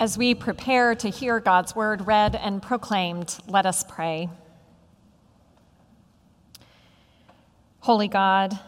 As 0.00 0.18
we 0.18 0.34
prepare 0.34 0.96
to 0.96 1.08
hear 1.08 1.38
God's 1.38 1.76
word 1.76 2.08
read 2.08 2.34
and 2.34 2.60
proclaimed, 2.60 3.38
let 3.46 3.64
us 3.64 3.84
pray. 3.84 4.28
Holy 7.78 8.08
God, 8.08 8.58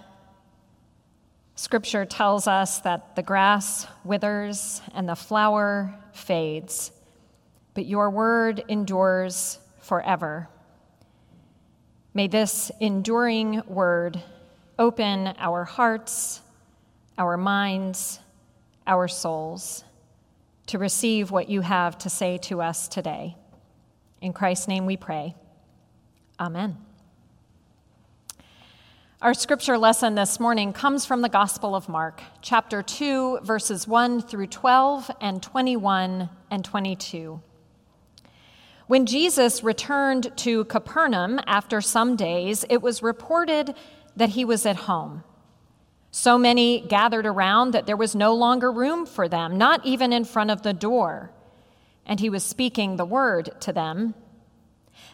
Scripture 1.57 2.05
tells 2.05 2.47
us 2.47 2.79
that 2.81 3.17
the 3.17 3.25
grass 3.25 3.89
withers 4.05 4.81
and 4.95 5.09
the 5.09 5.17
flower 5.17 5.93
fades, 6.13 6.93
but 7.75 7.87
your 7.87 8.09
word 8.09 8.63
endures 8.69 9.59
forever. 9.81 10.49
May 12.15 12.29
this 12.29 12.71
enduring 12.79 13.63
word 13.67 14.23
open 14.79 15.35
our 15.39 15.65
hearts, 15.65 16.41
our 17.19 17.37
minds, 17.37 18.21
our 18.87 19.09
souls 19.09 19.83
to 20.67 20.79
receive 20.79 21.31
what 21.31 21.49
you 21.49 21.61
have 21.61 21.97
to 21.99 22.11
say 22.11 22.39
to 22.39 22.61
us 22.61 22.89
today. 22.89 23.37
In 24.21 24.33
Christ's 24.33 24.69
name 24.69 24.87
we 24.87 24.97
pray. 24.97 25.35
Amen. 26.41 26.79
Our 29.23 29.33
scripture 29.33 29.79
lesson 29.79 30.15
this 30.15 30.39
morning 30.39 30.73
comes 30.73 31.07
from 31.07 31.23
the 31.23 31.29
Gospel 31.29 31.75
of 31.75 31.89
Mark, 31.89 32.21
chapter 32.43 32.83
2, 32.83 33.41
verses 33.43 33.89
1 33.89 34.21
through 34.21 34.49
12 34.49 35.11
and 35.21 35.43
21 35.43 36.29
and 36.51 36.65
22. 36.65 37.41
When 38.89 39.07
Jesus 39.07 39.65
returned 39.65 40.37
to 40.37 40.65
Capernaum 40.67 41.41
after 41.47 41.81
some 41.81 42.15
days, 42.15 42.65
it 42.69 42.83
was 42.83 43.03
reported 43.03 43.75
that 44.17 44.31
he 44.31 44.45
was 44.45 44.67
at 44.67 44.77
home. 44.77 45.25
So 46.11 46.39
many 46.39 46.81
gathered 46.81 47.27
around 47.27 47.73
that 47.73 47.87
there 47.87 47.97
was 47.97 48.15
no 48.15 48.35
longer 48.35 48.73
room 48.73 49.07
for 49.07 49.29
them, 49.29 49.59
not 49.59 49.85
even 49.85 50.13
in 50.13 50.25
front 50.25 50.51
of 50.51 50.63
the 50.63 50.73
door. 50.73 51.31
And 52.07 52.21
he 52.21 52.31
was 52.31 52.45
speaking 52.45 52.97
the 52.97 53.05
word 53.05 53.51
to 53.61 53.73
them. 53.73 54.15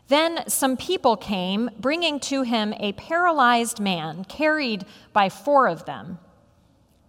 Then 0.09 0.49
some 0.49 0.77
people 0.77 1.17
came, 1.17 1.71
bringing 1.79 2.21
to 2.21 2.43
him 2.43 2.75
a 2.79 2.93
paralyzed 2.93 3.81
man, 3.81 4.25
carried 4.25 4.85
by 5.13 5.29
four 5.29 5.69
of 5.69 5.87
them. 5.87 6.19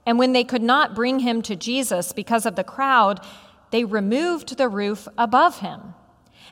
And 0.06 0.20
when 0.20 0.34
they 0.34 0.44
could 0.44 0.62
not 0.62 0.95
bring 0.95 1.20
him 1.20 1.42
to 1.44 1.56
Jesus 1.56 2.14
because 2.14 2.45
of 2.45 2.56
the 2.56 2.64
crowd, 2.64 3.20
they 3.72 3.84
removed 3.84 4.58
the 4.58 4.70
roof 4.70 5.08
above 5.18 5.59
him. 5.59 5.95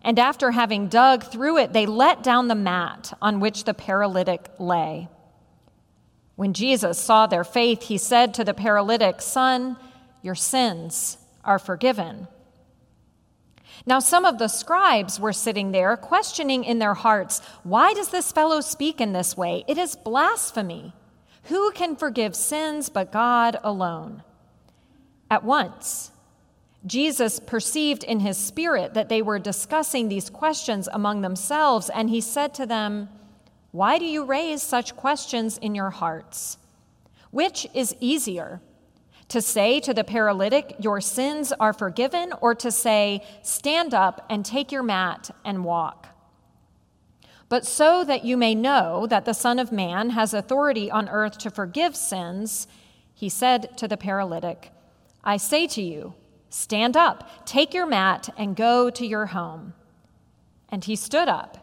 And 0.04 0.18
after 0.18 0.52
having 0.52 0.88
dug 0.88 1.24
through 1.24 1.58
it, 1.58 1.74
they 1.74 1.86
let 1.86 2.24
down 2.24 2.48
the 2.48 2.56
mat 2.56 3.14
on 3.22 3.40
which 3.40 3.66
the 3.66 3.74
paralytic 3.74 4.50
lay. 4.58 5.08
When 6.36 6.54
Jesus 6.54 6.98
saw 6.98 7.28
their 7.28 7.44
faith, 7.44 7.84
he 7.84 7.98
said 7.98 8.34
to 8.34 8.44
the 8.44 8.54
paralytic, 8.54 9.22
Son, 9.22 9.78
your 10.22 10.36
sins 10.36 11.18
are 11.44 11.60
forgiven. 11.60 12.28
Now, 13.86 14.00
some 14.00 14.26
of 14.26 14.38
the 14.38 14.48
scribes 14.48 15.20
were 15.20 15.34
sitting 15.34 15.72
there, 15.72 15.98
questioning 15.98 16.64
in 16.64 16.80
their 16.80 16.94
hearts, 16.94 17.42
Why 17.64 17.94
does 17.94 18.10
this 18.10 18.32
fellow 18.32 18.62
speak 18.62 19.02
in 19.02 19.14
this 19.14 19.36
way? 19.36 19.64
It 19.68 19.78
is 19.78 19.96
blasphemy. 19.96 20.94
Who 21.46 21.72
can 21.72 21.96
forgive 21.96 22.36
sins 22.36 22.90
but 22.90 23.12
God 23.12 23.58
alone? 23.64 24.24
At 25.30 25.44
once, 25.44 26.12
Jesus 26.86 27.40
perceived 27.40 28.04
in 28.04 28.20
his 28.20 28.38
spirit 28.38 28.94
that 28.94 29.10
they 29.10 29.22
were 29.22 29.40
discussing 29.40 30.08
these 30.10 30.30
questions 30.30 30.88
among 30.92 31.22
themselves, 31.22 31.90
and 31.90 32.10
he 32.10 32.22
said 32.22 32.54
to 32.56 32.66
them, 32.66 33.10
why 33.72 33.98
do 33.98 34.06
you 34.06 34.26
raise 34.26 34.62
such 34.62 34.96
questions 34.96 35.58
in 35.58 35.76
your 35.76 35.92
hearts? 35.92 36.58
Which 37.32 37.66
is 37.74 37.96
easier? 38.00 38.62
To 39.30 39.42
say 39.42 39.80
to 39.80 39.94
the 39.94 40.04
paralytic, 40.04 40.76
Your 40.80 41.00
sins 41.00 41.54
are 41.54 41.72
forgiven, 41.72 42.34
or 42.42 42.54
to 42.56 42.70
say, 42.70 43.26
Stand 43.44 43.94
up 43.94 44.26
and 44.30 44.44
take 44.44 44.74
your 44.74 44.84
mat 44.84 45.32
and 45.46 45.64
walk? 45.64 46.10
But 47.48 47.66
so 47.66 48.04
that 48.04 48.26
you 48.26 48.36
may 48.36 48.56
know 48.56 49.08
that 49.08 49.24
the 49.24 49.34
Son 49.34 49.58
of 49.58 49.72
Man 49.72 50.12
has 50.12 50.34
authority 50.34 50.92
on 50.92 51.08
earth 51.08 51.38
to 51.40 51.50
forgive 51.50 51.96
sins, 51.96 52.68
he 53.14 53.30
said 53.30 53.78
to 53.78 53.88
the 53.88 53.98
paralytic, 53.98 54.72
I 55.24 55.38
say 55.38 55.66
to 55.68 55.82
you, 55.82 56.14
Stand 56.50 56.98
up, 56.98 57.46
take 57.46 57.74
your 57.74 57.86
mat, 57.86 58.28
and 58.38 58.58
go 58.58 58.90
to 58.90 59.08
your 59.08 59.28
home. 59.28 59.74
And 60.68 60.84
he 60.84 60.98
stood 60.98 61.30
up 61.30 61.61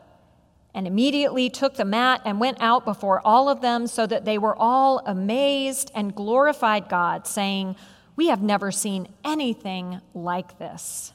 and 0.75 0.87
immediately 0.87 1.51
took 1.51 1.75
the 1.75 1.85
mat 1.85 2.21
and 2.25 2.41
went 2.41 2.59
out 2.61 2.85
before 2.85 3.21
all 3.25 3.49
of 3.49 3.61
them, 3.61 3.87
so 3.87 4.07
that 4.07 4.25
they 4.25 4.39
were 4.39 4.57
all 4.57 5.03
amazed 5.07 5.91
and 5.95 6.15
glorified 6.15 6.89
God, 6.89 7.27
saying, 7.27 7.77
We 8.17 8.29
have 8.29 8.43
never 8.43 8.71
seen 8.71 9.09
anything 9.25 10.01
like 10.15 10.59
this. 10.59 11.13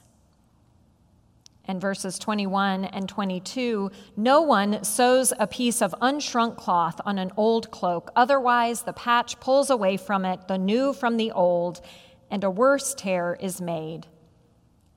And 1.66 1.80
verses 1.80 2.18
21 2.18 2.84
and 2.84 3.08
22 3.08 3.90
No 4.16 4.42
one 4.42 4.84
sews 4.84 5.32
a 5.38 5.46
piece 5.46 5.80
of 5.80 5.94
unshrunk 6.02 6.56
cloth 6.56 7.00
on 7.06 7.18
an 7.18 7.32
old 7.36 7.70
cloak, 7.70 8.10
otherwise, 8.14 8.82
the 8.82 8.92
patch 8.92 9.40
pulls 9.40 9.70
away 9.70 9.96
from 9.96 10.24
it, 10.24 10.46
the 10.46 10.58
new 10.58 10.92
from 10.92 11.16
the 11.16 11.30
old, 11.30 11.80
and 12.30 12.44
a 12.44 12.50
worse 12.50 12.94
tear 12.94 13.36
is 13.40 13.60
made. 13.60 14.06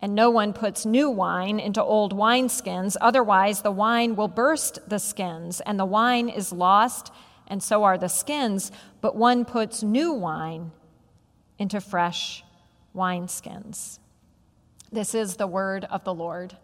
And 0.02 0.14
no 0.14 0.30
one 0.30 0.54
puts 0.54 0.86
new 0.86 1.10
wine 1.10 1.60
into 1.60 1.84
old 1.84 2.16
wineskins, 2.16 2.96
otherwise, 3.02 3.62
the 3.62 3.72
wine 3.72 4.16
will 4.16 4.28
burst 4.28 4.88
the 4.88 5.00
skins, 5.00 5.60
and 5.62 5.80
the 5.80 5.86
wine 5.86 6.30
is 6.30 6.52
lost, 6.52 7.12
and 7.48 7.64
so 7.64 7.84
are 7.84 7.98
the 7.98 8.08
skins. 8.08 8.72
But 9.02 9.16
one 9.16 9.44
puts 9.44 9.82
new 9.82 10.14
wine 10.14 10.72
into 11.58 11.82
fresh 11.82 12.44
wineskins. 12.96 14.00
This 14.92 15.16
is 15.16 15.36
the 15.36 15.48
word 15.48 15.86
of 15.86 16.04
the 16.04 16.14
Lord. 16.14 16.56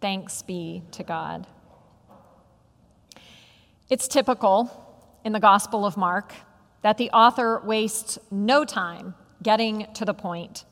Thanks 0.00 0.42
be 0.42 0.84
to 0.92 1.02
God. 1.02 1.46
It's 3.90 4.06
typical 4.06 4.70
in 5.24 5.32
the 5.32 5.40
Gospel 5.40 5.84
of 5.84 5.96
Mark 5.96 6.32
that 6.82 6.98
the 6.98 7.10
author 7.10 7.60
wastes 7.64 8.18
no 8.30 8.64
time 8.64 9.14
getting 9.42 9.86
to 9.94 10.04
the 10.04 10.14
point. 10.14 10.64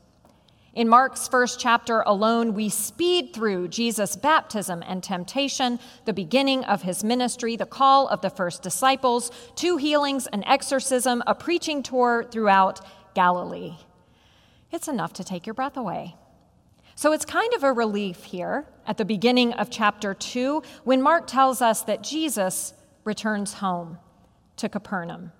In 0.76 0.90
Mark's 0.90 1.26
first 1.26 1.58
chapter 1.58 2.02
alone, 2.02 2.52
we 2.52 2.68
speed 2.68 3.32
through 3.32 3.68
Jesus' 3.68 4.14
baptism 4.14 4.84
and 4.86 5.02
temptation, 5.02 5.80
the 6.04 6.12
beginning 6.12 6.64
of 6.64 6.82
his 6.82 7.02
ministry, 7.02 7.56
the 7.56 7.64
call 7.64 8.08
of 8.08 8.20
the 8.20 8.28
first 8.28 8.62
disciples, 8.62 9.30
two 9.54 9.78
healings, 9.78 10.26
an 10.26 10.44
exorcism, 10.44 11.22
a 11.26 11.34
preaching 11.34 11.82
tour 11.82 12.26
throughout 12.30 12.82
Galilee. 13.14 13.76
It's 14.70 14.86
enough 14.86 15.14
to 15.14 15.24
take 15.24 15.46
your 15.46 15.54
breath 15.54 15.78
away. 15.78 16.14
So 16.94 17.12
it's 17.12 17.24
kind 17.24 17.54
of 17.54 17.64
a 17.64 17.72
relief 17.72 18.24
here 18.24 18.66
at 18.86 18.98
the 18.98 19.06
beginning 19.06 19.54
of 19.54 19.70
chapter 19.70 20.12
2 20.12 20.62
when 20.84 21.00
Mark 21.00 21.26
tells 21.26 21.62
us 21.62 21.80
that 21.84 22.02
Jesus 22.02 22.74
returns 23.04 23.54
home 23.54 23.96
to 24.56 24.68
Capernaum. 24.68 25.32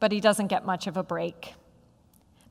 But 0.00 0.12
he 0.12 0.20
doesn't 0.20 0.48
get 0.48 0.66
much 0.66 0.86
of 0.86 0.98
a 0.98 1.02
break. 1.02 1.54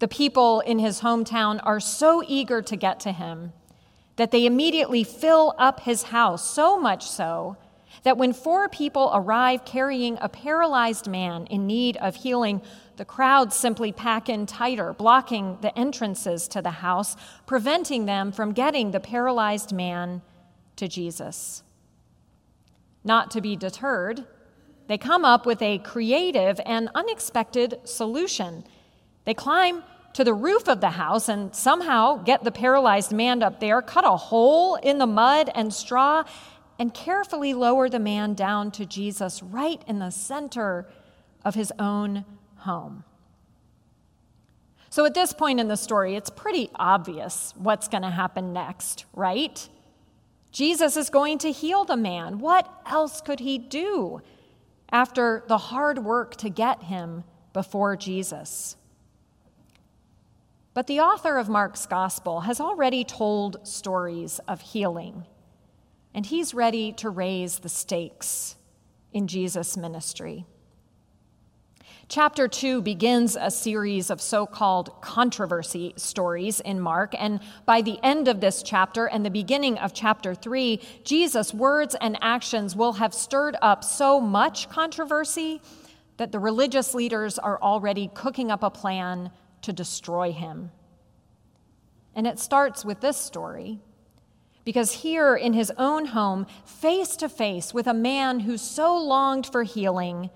The 0.02 0.08
people 0.08 0.62
in 0.62 0.80
his 0.80 1.02
hometown 1.02 1.60
are 1.62 1.80
so 1.80 2.24
eager 2.28 2.64
to 2.64 2.76
get 2.76 3.00
to 3.02 3.12
him 3.12 3.54
that 4.16 4.32
they 4.32 4.48
immediately 4.48 5.04
fill 5.04 5.54
up 5.60 5.82
his 5.82 6.02
house, 6.02 6.50
so 6.50 6.80
much 6.80 7.08
so 7.08 7.56
that 8.02 8.18
when 8.18 8.34
four 8.34 8.68
people 8.68 9.12
arrive 9.14 9.64
carrying 9.64 10.18
a 10.20 10.28
paralyzed 10.28 11.08
man 11.08 11.46
in 11.52 11.68
need 11.68 11.98
of 11.98 12.16
healing, 12.16 12.64
the 12.98 13.06
crowd 13.06 13.54
simply 13.54 13.92
pack 13.92 14.28
in 14.28 14.48
tighter, 14.48 14.92
blocking 14.94 15.60
the 15.62 15.78
entrances 15.78 16.48
to 16.48 16.64
the 16.64 16.72
house, 16.72 17.16
preventing 17.46 18.08
them 18.08 18.32
from 18.32 18.54
getting 18.54 18.90
the 18.90 19.00
paralyzed 19.00 19.72
man 19.72 20.24
to 20.78 20.88
Jesus. 20.88 21.62
Not 23.04 23.30
to 23.30 23.40
be 23.40 23.56
deterred, 23.56 24.26
they 24.88 24.98
come 24.98 25.24
up 25.24 25.46
with 25.46 25.62
a 25.62 25.78
creative 25.78 26.60
and 26.66 26.90
unexpected 26.96 27.80
solution. 27.84 28.64
They 29.26 29.34
climb 29.34 29.84
to 30.14 30.24
the 30.24 30.34
roof 30.34 30.68
of 30.68 30.82
the 30.82 30.90
house 30.90 31.30
and 31.30 31.56
somehow 31.56 32.18
get 32.18 32.44
the 32.44 32.52
paralyzed 32.52 33.12
man 33.12 33.44
up 33.44 33.60
there, 33.60 33.82
cut 33.82 34.04
a 34.04 34.18
hole 34.18 34.76
in 34.76 34.98
the 34.98 35.08
mud 35.08 35.50
and 35.56 35.74
straw, 35.74 36.24
and 36.78 36.94
carefully 36.94 37.54
lower 37.54 37.90
the 37.90 38.00
man 38.00 38.34
down 38.34 38.72
to 38.72 38.86
Jesus 38.86 39.42
right 39.44 39.82
in 39.88 40.00
the 40.00 40.10
center 40.10 40.88
of 41.46 41.56
his 41.56 41.72
own 41.80 42.26
home. 42.58 43.04
So 44.90 45.06
at 45.06 45.14
this 45.14 45.32
point 45.32 45.60
in 45.60 45.70
the 45.70 45.78
story, 45.78 46.16
it's 46.16 46.30
pretty 46.30 46.70
obvious 46.76 47.54
what's 47.56 47.88
going 47.88 48.04
to 48.04 48.10
happen 48.10 48.52
next, 48.52 49.06
right? 49.14 49.70
Jesus 50.52 50.98
is 50.98 51.10
going 51.10 51.38
to 51.40 51.52
heal 51.52 51.86
the 51.86 51.96
man. 51.96 52.40
What 52.40 52.70
else 52.86 53.22
could 53.22 53.40
he 53.40 53.58
do 53.58 54.22
after 54.92 55.46
the 55.48 55.58
hard 55.58 56.00
work 56.00 56.36
to 56.38 56.50
get 56.50 56.84
him 56.84 57.24
before 57.54 57.96
Jesus? 57.96 58.76
But 60.74 60.88
the 60.88 61.02
author 61.02 61.38
of 61.38 61.50
Mark's 61.50 61.86
gospel 61.86 62.42
has 62.42 62.62
already 62.62 63.04
told 63.04 63.68
stories 63.68 64.40
of 64.48 64.62
healing, 64.62 65.26
and 66.14 66.26
he's 66.26 66.54
ready 66.54 66.94
to 66.94 67.10
raise 67.10 67.60
the 67.60 67.70
stakes 67.70 68.56
in 69.12 69.28
Jesus' 69.28 69.76
ministry. 69.76 70.46
Chapter 72.08 72.48
2 72.48 72.82
begins 72.82 73.38
a 73.40 73.52
series 73.52 74.10
of 74.10 74.22
so 74.22 74.46
called 74.46 75.02
controversy 75.02 75.94
stories 75.98 76.62
in 76.62 76.80
Mark, 76.80 77.16
and 77.18 77.42
by 77.66 77.82
the 77.82 78.00
end 78.02 78.30
of 78.30 78.40
this 78.40 78.64
chapter 78.64 79.08
and 79.08 79.26
the 79.26 79.30
beginning 79.30 79.78
of 79.78 79.94
chapter 79.94 80.34
3, 80.34 80.82
Jesus' 81.04 81.54
words 81.54 81.96
and 82.00 82.18
actions 82.22 82.78
will 82.78 82.94
have 82.94 83.14
stirred 83.14 83.58
up 83.62 83.84
so 83.84 84.22
much 84.22 84.70
controversy 84.70 85.62
that 86.16 86.32
the 86.32 86.40
religious 86.40 86.94
leaders 86.94 87.40
are 87.40 87.62
already 87.62 88.10
cooking 88.14 88.52
up 88.52 88.64
a 88.64 88.70
plan 88.70 89.32
to 89.62 89.74
destroy 89.74 90.32
him. 90.32 90.72
And 92.16 92.28
it 92.28 92.40
starts 92.40 92.84
with 92.84 93.02
this 93.02 93.18
story. 93.18 93.80
Because 94.64 94.92
here 94.92 95.36
in 95.36 95.54
his 95.54 95.72
own 95.78 96.08
home, 96.08 96.46
face 96.66 97.16
to 97.18 97.30
face 97.30 97.74
with 97.74 97.88
a 97.88 97.94
man 97.94 98.42
who 98.42 98.58
so 98.58 98.96
longed 98.96 99.48
for 99.48 99.64
healing, 99.64 100.30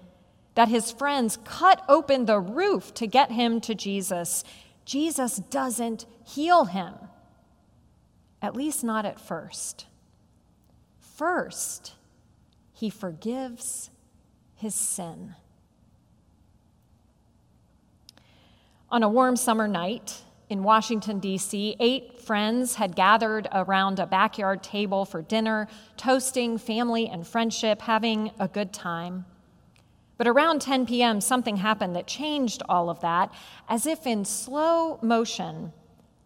that 0.55 0.69
his 0.69 0.91
friends 0.91 1.37
cut 1.43 1.83
open 1.87 2.25
the 2.25 2.39
roof 2.39 2.93
to 2.95 3.07
get 3.07 3.31
him 3.31 3.61
to 3.61 3.75
Jesus, 3.75 4.43
Jesus 4.85 5.37
doesn't 5.37 6.05
heal 6.25 6.65
him. 6.65 6.93
At 8.41 8.55
least 8.55 8.83
not 8.83 9.05
at 9.05 9.19
first. 9.19 9.85
First, 10.99 11.93
he 12.73 12.89
forgives 12.89 13.89
his 14.55 14.75
sin. 14.75 15.35
On 18.95 19.03
a 19.03 19.09
warm 19.09 19.35
summer 19.35 19.67
night 19.67 20.21
in 20.47 20.63
Washington, 20.63 21.19
D.C., 21.19 21.75
eight 21.81 22.17
friends 22.17 22.75
had 22.75 22.95
gathered 22.95 23.45
around 23.51 23.99
a 23.99 24.07
backyard 24.07 24.63
table 24.63 25.03
for 25.03 25.21
dinner, 25.21 25.67
toasting 25.97 26.57
family 26.57 27.09
and 27.09 27.27
friendship, 27.27 27.81
having 27.81 28.31
a 28.39 28.47
good 28.47 28.71
time. 28.71 29.25
But 30.15 30.29
around 30.29 30.61
10 30.61 30.85
p.m., 30.85 31.19
something 31.19 31.57
happened 31.57 31.93
that 31.97 32.07
changed 32.07 32.63
all 32.69 32.89
of 32.89 33.01
that. 33.01 33.33
As 33.67 33.85
if 33.85 34.07
in 34.07 34.23
slow 34.23 34.97
motion, 35.01 35.73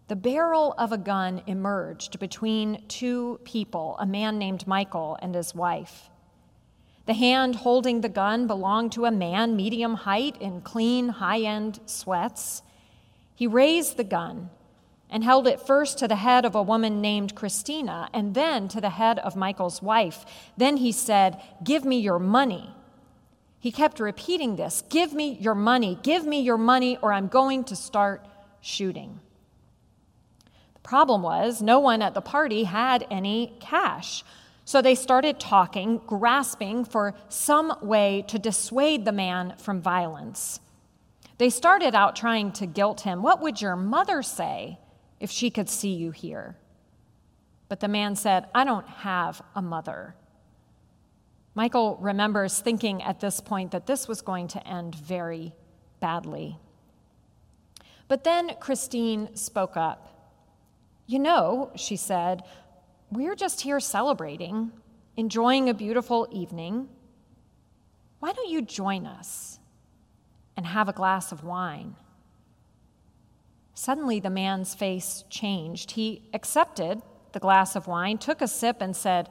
the 0.07 0.15
barrel 0.15 0.75
of 0.77 0.91
a 0.91 0.97
gun 0.99 1.41
emerged 1.47 2.19
between 2.19 2.83
two 2.87 3.39
people, 3.45 3.95
a 3.97 4.05
man 4.05 4.37
named 4.37 4.67
Michael 4.67 5.17
and 5.23 5.33
his 5.33 5.55
wife. 5.55 6.11
The 7.09 7.15
hand 7.15 7.55
holding 7.55 8.01
the 8.01 8.07
gun 8.07 8.45
belonged 8.45 8.91
to 8.91 9.05
a 9.05 9.11
man 9.11 9.55
medium 9.55 9.95
height 9.95 10.39
in 10.39 10.61
clean, 10.61 11.09
high 11.09 11.39
end 11.39 11.79
sweats. 11.87 12.61
He 13.33 13.47
raised 13.47 13.97
the 13.97 14.03
gun 14.03 14.51
and 15.09 15.23
held 15.23 15.47
it 15.47 15.59
first 15.59 15.97
to 15.97 16.07
the 16.07 16.17
head 16.17 16.45
of 16.45 16.53
a 16.53 16.61
woman 16.61 17.01
named 17.01 17.33
Christina 17.33 18.11
and 18.13 18.35
then 18.35 18.67
to 18.67 18.79
the 18.79 18.91
head 18.91 19.17
of 19.17 19.35
Michael's 19.35 19.81
wife. 19.81 20.23
Then 20.55 20.77
he 20.77 20.91
said, 20.91 21.41
Give 21.63 21.83
me 21.83 21.99
your 21.99 22.19
money. 22.19 22.75
He 23.59 23.71
kept 23.71 23.99
repeating 23.99 24.55
this 24.55 24.83
Give 24.91 25.11
me 25.11 25.35
your 25.41 25.55
money, 25.55 25.97
give 26.03 26.27
me 26.27 26.41
your 26.41 26.59
money, 26.59 26.99
or 27.01 27.11
I'm 27.11 27.27
going 27.27 27.63
to 27.63 27.75
start 27.75 28.23
shooting. 28.61 29.19
The 30.75 30.81
problem 30.81 31.23
was, 31.23 31.59
no 31.59 31.79
one 31.79 32.03
at 32.03 32.13
the 32.13 32.21
party 32.21 32.65
had 32.65 33.07
any 33.09 33.57
cash. 33.59 34.23
So 34.69 34.83
they 34.83 34.93
started 34.93 35.39
talking, 35.39 35.99
grasping 36.05 36.85
for 36.85 37.15
some 37.27 37.75
way 37.81 38.23
to 38.27 38.37
dissuade 38.37 39.03
the 39.03 39.11
man 39.11 39.55
from 39.57 39.81
violence. 39.81 40.59
They 41.39 41.49
started 41.49 41.95
out 41.95 42.15
trying 42.15 42.51
to 42.51 42.67
guilt 42.67 43.01
him. 43.01 43.23
What 43.23 43.41
would 43.41 43.63
your 43.63 43.75
mother 43.75 44.21
say 44.21 44.77
if 45.19 45.31
she 45.31 45.49
could 45.49 45.69
see 45.69 45.93
you 45.93 46.11
here? 46.11 46.55
But 47.67 47.79
the 47.79 47.87
man 47.87 48.15
said, 48.15 48.45
I 48.53 48.63
don't 48.63 48.87
have 48.87 49.41
a 49.55 49.61
mother. 49.63 50.13
Michael 51.55 51.97
remembers 51.99 52.59
thinking 52.59 53.01
at 53.01 53.21
this 53.21 53.41
point 53.41 53.71
that 53.71 53.87
this 53.87 54.07
was 54.07 54.21
going 54.21 54.49
to 54.49 54.67
end 54.67 54.93
very 54.93 55.51
badly. 55.99 56.59
But 58.07 58.23
then 58.23 58.51
Christine 58.59 59.35
spoke 59.35 59.75
up. 59.75 60.37
You 61.07 61.17
know, 61.17 61.71
she 61.75 61.95
said, 61.95 62.43
we're 63.11 63.35
just 63.35 63.61
here 63.61 63.79
celebrating, 63.79 64.71
enjoying 65.17 65.69
a 65.69 65.73
beautiful 65.73 66.27
evening. 66.31 66.89
Why 68.19 68.33
don't 68.33 68.49
you 68.49 68.61
join 68.61 69.05
us 69.05 69.59
and 70.55 70.65
have 70.65 70.89
a 70.89 70.93
glass 70.93 71.31
of 71.31 71.43
wine? 71.43 71.95
Suddenly, 73.73 74.19
the 74.19 74.29
man's 74.29 74.75
face 74.75 75.23
changed. 75.29 75.91
He 75.91 76.29
accepted 76.33 77.01
the 77.31 77.39
glass 77.39 77.75
of 77.75 77.87
wine, 77.87 78.17
took 78.17 78.41
a 78.41 78.47
sip, 78.47 78.81
and 78.81 78.95
said, 78.95 79.29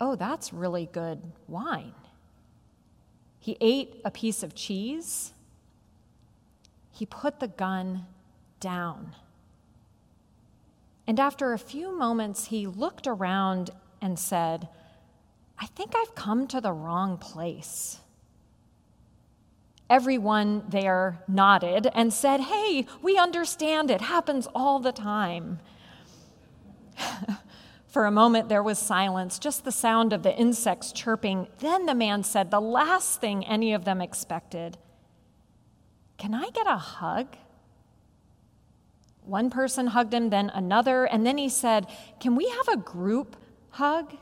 oh, 0.00 0.16
that's 0.16 0.52
really 0.52 0.88
good 0.92 1.20
wine. 1.46 1.92
He 3.38 3.56
ate 3.60 4.00
a 4.04 4.10
piece 4.10 4.42
of 4.42 4.54
cheese. 4.54 5.32
He 6.90 7.06
put 7.06 7.40
the 7.40 7.48
gun 7.48 8.06
down. 8.60 9.14
And 11.06 11.18
after 11.18 11.52
a 11.52 11.58
few 11.58 11.96
moments, 11.96 12.46
he 12.46 12.66
looked 12.66 13.06
around 13.06 13.70
and 14.00 14.18
said, 14.18 14.68
I 15.58 15.66
think 15.66 15.94
I've 15.96 16.14
come 16.14 16.46
to 16.48 16.60
the 16.60 16.72
wrong 16.72 17.18
place. 17.18 17.98
Everyone 19.90 20.64
there 20.68 21.22
nodded 21.26 21.88
and 21.94 22.12
said, 22.12 22.40
Hey, 22.40 22.86
we 23.02 23.18
understand 23.18 23.90
it 23.90 24.00
happens 24.00 24.46
all 24.54 24.78
the 24.78 24.92
time. 24.92 25.58
For 27.88 28.06
a 28.06 28.12
moment, 28.12 28.48
there 28.48 28.62
was 28.62 28.78
silence, 28.78 29.40
just 29.40 29.64
the 29.64 29.72
sound 29.72 30.12
of 30.12 30.22
the 30.22 30.34
insects 30.36 30.92
chirping. 30.92 31.48
Then 31.58 31.86
the 31.86 31.94
man 31.94 32.22
said, 32.22 32.52
the 32.52 32.60
last 32.60 33.20
thing 33.20 33.44
any 33.44 33.72
of 33.72 33.84
them 33.84 34.00
expected 34.00 34.78
Can 36.16 36.34
I 36.34 36.50
get 36.50 36.68
a 36.68 36.76
hug? 36.76 37.36
One 39.30 39.48
person 39.48 39.86
hugged 39.86 40.12
him, 40.12 40.30
then 40.30 40.50
another, 40.50 41.04
and 41.04 41.24
then 41.24 41.38
he 41.38 41.48
said, 41.48 41.86
Can 42.18 42.34
we 42.34 42.48
have 42.48 42.66
a 42.66 42.76
group 42.76 43.36
hug? 43.70 44.16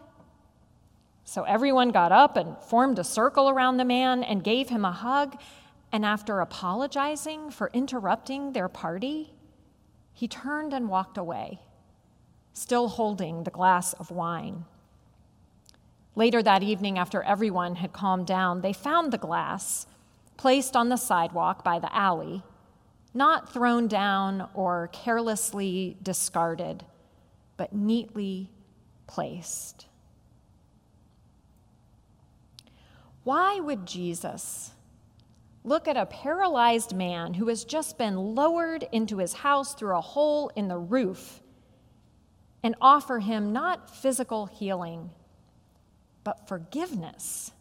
So 1.25 1.45
everyone 1.45 1.93
got 1.93 2.13
up 2.13 2.37
and 2.37 2.59
formed 2.59 2.99
a 2.99 3.05
circle 3.05 3.49
around 3.49 3.79
the 3.79 3.87
man 3.87 4.23
and 4.23 4.45
gave 4.45 4.69
him 4.69 4.85
a 4.85 4.93
hug. 4.93 5.41
And 5.91 6.05
after 6.05 6.41
apologizing 6.41 7.53
for 7.53 7.71
interrupting 7.73 8.53
their 8.53 8.69
party, 8.69 9.33
he 10.13 10.29
turned 10.29 10.75
and 10.75 10.91
walked 10.91 11.17
away 11.17 11.61
still 12.53 12.89
holding 12.89 13.45
the 13.45 13.51
glass 13.51 13.95
of 13.95 14.11
wine. 14.11 14.67
Later 16.17 16.43
that 16.43 16.63
evening, 16.63 16.99
after 16.99 17.23
everyone 17.23 17.77
had 17.77 17.95
calmed 17.95 18.27
down, 18.27 18.61
they 18.61 18.75
found 18.75 19.11
the 19.11 19.17
glass 19.17 19.87
placed 20.37 20.77
on 20.77 20.91
the 20.91 20.97
sidewalk 20.99 21.65
by 21.65 21.79
the 21.79 21.95
alley, 21.97 22.43
not 23.15 23.53
thrown 23.53 23.89
down 23.89 24.49
or 24.55 24.89
carelessly 24.93 25.97
discarded, 26.03 26.85
but 27.57 27.73
neatly 27.73 28.51
placed. 29.07 29.87
Why 33.25 33.61
would 33.61 33.87
Jesus 33.87 34.73
look 35.65 35.87
at 35.87 35.97
a 35.97 36.07
paralyzed 36.07 36.95
man 36.95 37.35
who 37.35 37.49
has 37.49 37.65
just 37.65 37.99
been 37.99 38.17
lowered 38.17 38.87
into 38.93 39.19
his 39.19 39.35
house 39.35 39.75
through 39.75 39.97
a 39.97 40.01
hole 40.01 40.51
in 40.57 40.69
the 40.69 40.79
roof 40.79 41.41
and 42.63 42.75
offer 42.81 43.19
him 43.19 43.53
not 43.53 43.95
physical 43.95 44.47
healing, 44.47 45.11
but 46.25 46.49
forgiveness. 46.49 47.53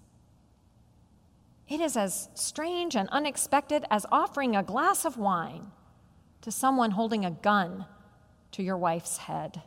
It 1.70 1.82
is 1.82 1.98
as 1.98 2.30
strange 2.34 2.96
and 2.96 3.10
unexpected 3.10 3.86
as 3.92 4.06
offering 4.12 4.56
a 4.56 4.64
glass 4.64 5.04
of 5.06 5.18
wine 5.18 5.72
to 6.42 6.52
someone 6.52 6.92
holding 6.92 7.26
a 7.26 7.32
gun 7.32 7.86
to 8.52 8.64
your 8.64 8.78
wife's 8.78 9.18
head. 9.18 9.62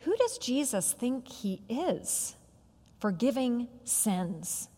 Who 0.00 0.16
does 0.16 0.38
Jesus 0.38 0.92
think 0.92 1.28
he 1.28 1.62
is? 1.68 2.34
Forgiving 2.98 3.68
sins. 3.84 4.68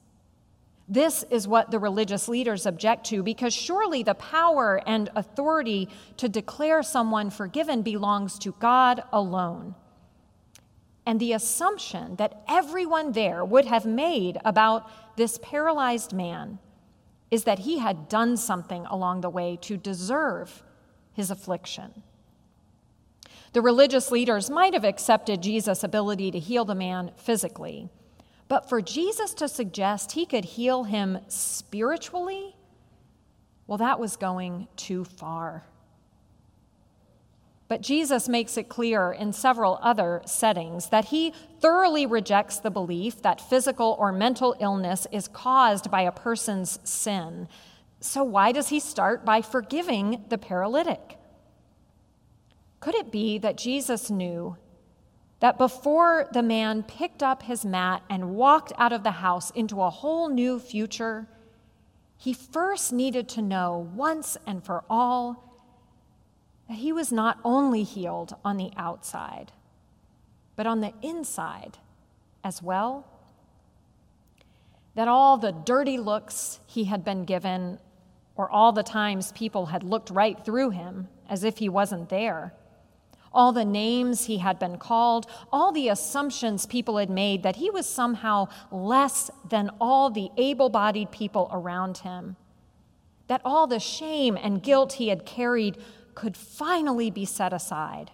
This 0.89 1.25
is 1.31 1.47
what 1.47 1.71
the 1.71 1.79
religious 1.79 2.29
leaders 2.29 2.67
object 2.67 3.07
to 3.07 3.23
because 3.23 3.55
surely 3.55 4.03
the 4.03 4.15
power 4.15 4.83
and 4.87 5.09
authority 5.15 5.89
to 6.17 6.29
declare 6.29 6.83
someone 6.83 7.31
forgiven 7.31 7.83
belongs 7.83 8.39
to 8.41 8.53
God 8.59 9.03
alone. 9.13 9.77
And 11.07 11.19
the 11.19 11.33
assumption 11.33 12.17
that 12.17 12.43
everyone 12.49 13.13
there 13.13 13.45
would 13.45 13.65
have 13.65 13.87
made 13.87 14.39
about 14.45 14.91
this 15.17 15.39
paralyzed 15.43 16.13
man 16.13 16.59
is 17.31 17.45
that 17.45 17.61
he 17.61 17.79
had 17.79 18.09
done 18.09 18.37
something 18.37 18.87
along 18.87 19.21
the 19.21 19.31
way 19.31 19.59
to 19.63 19.77
deserve 19.77 20.63
his 21.13 21.31
affliction. 21.31 22.03
The 23.53 23.63
religious 23.63 24.11
leaders 24.11 24.51
might 24.51 24.75
have 24.75 24.85
accepted 24.85 25.43
Jesus' 25.43 25.83
ability 25.83 26.31
to 26.33 26.39
heal 26.39 26.65
the 26.65 26.75
man 26.75 27.13
physically 27.17 27.91
but 28.51 28.69
for 28.69 28.83
Jesus 28.83 29.33
to 29.35 29.49
suggest 29.49 30.11
he 30.11 30.27
could 30.27 30.45
heal 30.45 30.83
him 30.83 31.21
spiritually, 31.29 32.57
well, 33.69 33.79
that 33.79 34.01
was 34.01 34.17
going 34.17 34.67
too 34.75 35.05
far. 35.05 35.63
But 37.71 37.83
Jesus 37.83 38.29
makes 38.29 38.57
it 38.57 38.69
clear 38.69 39.13
in 39.13 39.33
several 39.33 39.79
other 39.81 40.23
settings 40.25 40.89
that 40.89 41.05
he 41.05 41.33
thoroughly 41.61 42.05
rejects 42.05 42.59
the 42.59 42.69
belief 42.69 43.23
that 43.23 43.41
physical 43.41 43.95
or 43.97 44.11
mental 44.11 44.57
illness 44.59 45.07
is 45.13 45.29
caused 45.29 45.89
by 45.89 46.03
a 46.03 46.11
person's 46.11 46.81
sin. 46.83 47.47
So, 48.01 48.25
why 48.25 48.51
does 48.51 48.71
he 48.71 48.81
start 48.81 49.25
by 49.25 49.41
forgiving 49.41 50.25
the 50.31 50.37
paralytic? 50.37 51.17
Could 52.81 52.97
it 52.97 53.13
be 53.13 53.39
that 53.39 53.57
Jesus 53.57 54.11
knew 54.11 54.57
that 55.39 55.57
before 55.57 56.27
the 56.33 56.43
man 56.43 56.83
picked 56.83 57.23
up 57.23 57.45
his 57.45 57.65
mat 57.65 58.03
and 58.11 58.35
walked 58.35 58.73
out 58.79 58.93
of 58.93 59.05
the 59.05 59.13
house 59.13 59.53
into 59.53 59.81
a 59.81 59.91
whole 59.91 60.29
new 60.29 60.59
future, 60.59 61.29
he 62.17 62.33
first 62.33 62.93
needed 62.93 63.29
to 63.29 63.43
know 63.43 63.89
once 63.95 64.37
and 64.45 64.65
for 64.65 64.83
all 64.91 65.50
that 66.71 66.79
he 66.79 66.93
was 66.93 67.11
not 67.11 67.37
only 67.45 67.83
healed 67.83 68.37
on 68.45 68.57
the 68.57 68.71
outside, 68.77 69.51
but 70.55 70.69
on 70.69 70.81
the 70.81 70.93
inside 71.03 71.79
as 72.45 72.63
well. 72.63 73.05
That 74.95 75.09
all 75.09 75.37
the 75.37 75.51
dirty 75.51 75.99
looks 75.99 76.61
he 76.67 76.85
had 76.85 77.05
been 77.05 77.25
given, 77.25 77.81
or 78.37 78.49
all 78.49 78.71
the 78.71 78.85
times 78.85 79.33
people 79.33 79.67
had 79.67 79.83
looked 79.83 80.11
right 80.11 80.45
through 80.45 80.71
him 80.71 81.09
as 81.29 81.43
if 81.43 81.59
he 81.59 81.69
wasn't 81.69 82.09
there, 82.09 82.55
all 83.33 83.51
the 83.51 83.65
names 83.65 84.27
he 84.27 84.39
had 84.39 84.61
been 84.61 84.79
called, 84.79 85.27
all 85.53 85.73
the 85.73 85.89
assumptions 85.89 86.67
people 86.67 86.99
had 86.99 87.11
made 87.11 87.43
that 87.43 87.57
he 87.57 87.69
was 87.69 87.85
somehow 87.85 88.47
less 88.71 89.29
than 89.49 89.73
all 89.81 90.09
the 90.09 90.31
able 90.37 90.69
bodied 90.69 91.11
people 91.11 91.51
around 91.53 91.99
him, 91.99 92.37
that 93.27 93.41
all 93.45 93.67
the 93.67 93.81
shame 93.81 94.39
and 94.41 94.63
guilt 94.63 94.93
he 94.95 95.09
had 95.09 95.27
carried 95.27 95.77
could 96.21 96.37
finally 96.37 97.11
be 97.11 97.25
set 97.25 97.51
aside 97.51 98.11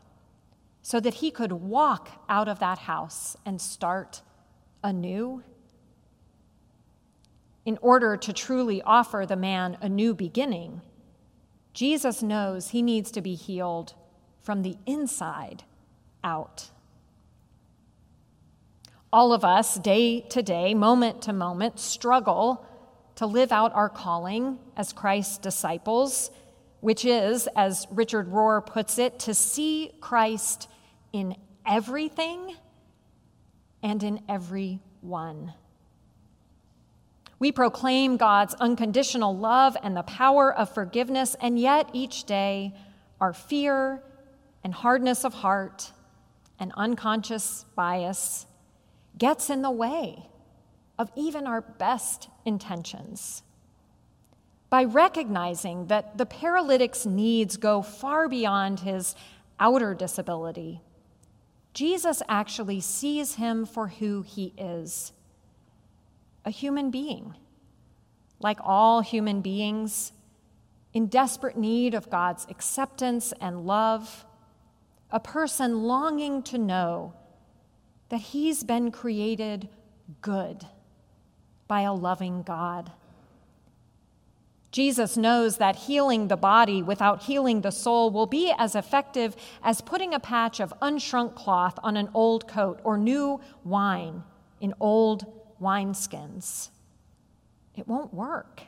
so 0.81 1.01
that 1.01 1.15
he 1.15 1.29
could 1.29 1.51
walk 1.51 2.25
out 2.29 2.47
of 2.47 2.61
that 2.61 2.79
house 2.79 3.37
and 3.45 3.61
start 3.61 4.23
anew. 4.85 5.43
In 7.65 7.77
order 7.83 8.17
to 8.17 8.33
truly 8.33 8.81
offer 8.83 9.27
the 9.27 9.35
man 9.35 9.77
a 9.81 9.89
new 9.89 10.15
beginning, 10.15 10.83
Jesus 11.75 12.23
knows 12.23 12.69
he 12.69 12.81
needs 12.81 13.11
to 13.11 13.21
be 13.21 13.35
healed 13.35 13.95
from 14.41 14.63
the 14.63 14.77
inside 14.87 15.65
out. 16.23 16.71
All 19.13 19.33
of 19.33 19.45
us, 19.45 19.81
day 19.81 20.21
to 20.21 20.45
day, 20.45 20.75
moment 20.75 21.23
to 21.23 21.33
moment, 21.33 21.81
struggle 21.81 22.65
to 23.17 23.27
live 23.27 23.51
out 23.51 23.75
our 23.75 23.89
calling 23.89 24.61
as 24.77 24.93
Christ's 24.93 25.39
disciples 25.39 26.31
which 26.87 27.05
is, 27.05 27.49
as 27.57 27.85
Richard 27.91 28.31
Rohr 28.31 28.65
puts 28.65 28.97
it, 29.01 29.19
to 29.19 29.35
see 29.35 29.91
Christ 30.01 30.69
in 31.13 31.35
everything 31.67 32.55
and 33.83 34.05
in 34.05 34.21
every 34.29 34.79
one. 35.01 35.53
We 37.41 37.51
proclaim 37.51 38.17
God's 38.17 38.55
unconditional 38.55 39.37
love 39.37 39.77
and 39.83 39.97
the 39.97 40.05
power 40.05 40.55
of 40.55 40.73
forgiveness, 40.73 41.35
and 41.41 41.59
yet 41.59 41.91
each 41.93 42.23
day 42.23 42.73
our 43.21 43.33
fear 43.33 44.01
and 44.63 44.73
hardness 44.73 45.25
of 45.25 45.35
heart 45.35 45.91
and 46.61 46.71
unconscious 46.77 47.65
bias 47.75 48.47
gets 49.19 49.51
in 49.51 49.63
the 49.63 49.73
way 49.73 50.29
of 51.01 51.11
even 51.17 51.49
our 51.49 51.63
best 51.63 52.29
intentions 52.45 53.43
by 54.69 54.85
recognizing 54.85 55.87
that 55.87 56.19
the 56.19 56.27
paralytic's 56.27 57.07
needs 57.07 57.57
go 57.57 57.83
far 57.83 58.29
beyond 58.29 58.81
his 58.81 59.15
outer 59.61 59.95
disability. 59.95 60.81
Jesus 61.73 62.23
actually 62.29 62.81
sees 62.81 63.35
him 63.35 63.67
for 63.67 63.89
who 63.89 64.23
he 64.23 64.53
is 64.57 65.13
a 66.45 66.51
human 66.51 66.91
being, 66.93 67.35
like 68.39 68.59
all 68.63 69.01
human 69.01 69.41
beings, 69.41 70.13
in 70.95 71.09
desperate 71.09 71.59
need 71.59 71.93
of 71.93 72.09
God's 72.09 72.47
acceptance 72.49 73.35
and 73.41 73.67
love, 73.67 74.25
a 75.11 75.19
person 75.19 75.83
longing 75.83 76.43
to 76.45 76.57
know 76.57 77.15
that 78.09 78.21
he's 78.21 78.63
been 78.63 78.93
created 78.93 79.69
good 80.21 80.65
by 81.67 81.81
a 81.81 81.93
loving 81.93 82.43
God. 82.43 82.93
Jesus 84.77 85.17
knows 85.17 85.57
that 85.57 85.75
healing 85.75 86.29
the 86.29 86.37
body 86.37 86.83
without 86.83 87.23
healing 87.23 87.63
the 87.63 87.71
soul 87.71 88.11
will 88.11 88.27
be 88.27 88.53
as 88.59 88.75
effective 88.75 89.35
as 89.63 89.81
putting 89.81 90.13
a 90.13 90.21
patch 90.21 90.61
of 90.61 90.75
unshrunk 90.83 91.35
cloth 91.35 91.79
on 91.83 91.97
an 91.97 92.11
old 92.13 92.47
coat 92.47 92.79
or 92.85 92.99
new 92.99 93.41
wine 93.65 94.23
in 94.61 94.75
old 94.79 95.25
wineskins. 95.63 96.69
It 97.75 97.89
won't 97.89 98.13
work. 98.13 98.65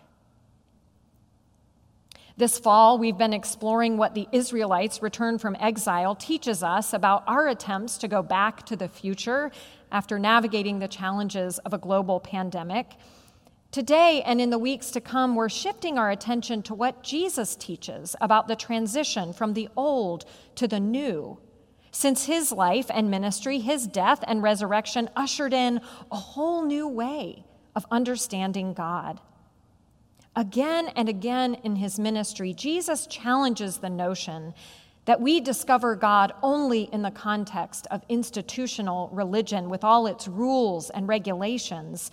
This 2.38 2.59
fall, 2.59 2.97
we've 2.97 3.19
been 3.19 3.35
exploring 3.35 3.99
what 3.99 4.15
the 4.15 4.29
Israelites 4.33 5.03
returned 5.03 5.43
from 5.43 5.59
exile 5.61 6.15
teaches 6.15 6.62
us 6.62 6.95
about 6.95 7.23
our 7.27 7.49
attempts 7.49 7.99
to 7.99 8.09
go 8.09 8.23
back 8.23 8.65
to 8.65 8.77
the 8.77 8.88
future 8.88 9.50
after 9.93 10.19
navigating 10.19 10.79
the 10.79 10.88
challenges 10.88 11.59
of 11.59 11.75
a 11.75 11.79
global 11.79 12.19
pandemic. 12.19 12.93
Today 13.71 14.23
and 14.25 14.41
in 14.41 14.49
the 14.49 14.59
weeks 14.59 14.91
to 14.93 15.01
come, 15.01 15.35
we're 15.35 15.51
shifting 15.51 15.99
our 15.99 16.11
attention 16.11 16.63
to 16.63 16.75
what 16.75 17.03
Jesus 17.03 17.55
teaches 17.55 18.17
about 18.19 18.49
the 18.49 18.57
transition 18.57 19.35
from 19.35 19.53
the 19.53 19.69
old 19.77 20.25
to 20.55 20.67
the 20.67 20.81
new. 20.81 21.39
Since 21.91 22.25
his 22.25 22.51
life 22.51 22.91
and 22.93 23.11
ministry, 23.11 23.59
his 23.59 23.87
death 23.87 24.25
and 24.27 24.43
resurrection 24.43 25.11
ushered 25.15 25.53
in 25.53 25.83
a 26.11 26.17
whole 26.17 26.65
new 26.65 26.89
way 26.89 27.45
of 27.77 27.85
understanding 27.91 28.73
God. 28.73 29.21
Again 30.35 30.89
and 30.97 31.09
again 31.09 31.55
in 31.63 31.77
his 31.77 31.99
ministry, 31.99 32.55
Jesus 32.55 33.07
challenges 33.07 33.79
the 33.79 33.91
notion 33.91 34.55
that 35.05 35.21
we 35.21 35.41
discover 35.41 35.95
God 35.95 36.33
only 36.43 36.83
in 36.93 37.03
the 37.03 37.11
context 37.11 37.87
of 37.91 38.03
institutional 38.09 39.09
religion 39.13 39.69
with 39.69 39.85
all 39.85 40.07
its 40.07 40.27
rules 40.27 40.91
and 40.91 41.09
regulations 41.09 42.11